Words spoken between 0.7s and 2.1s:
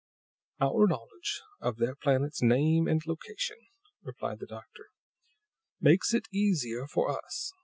knowledge of their